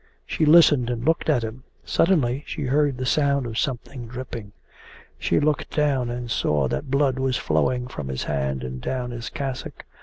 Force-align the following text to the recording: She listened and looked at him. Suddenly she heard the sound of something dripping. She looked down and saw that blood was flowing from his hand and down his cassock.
She 0.25 0.47
listened 0.47 0.89
and 0.89 1.05
looked 1.05 1.29
at 1.29 1.43
him. 1.43 1.63
Suddenly 1.85 2.43
she 2.47 2.63
heard 2.63 2.97
the 2.97 3.05
sound 3.05 3.45
of 3.45 3.59
something 3.59 4.07
dripping. 4.07 4.51
She 5.19 5.39
looked 5.39 5.69
down 5.75 6.09
and 6.09 6.31
saw 6.31 6.67
that 6.69 6.89
blood 6.89 7.19
was 7.19 7.37
flowing 7.37 7.87
from 7.87 8.07
his 8.07 8.23
hand 8.23 8.63
and 8.63 8.81
down 8.81 9.11
his 9.11 9.29
cassock. 9.29 9.85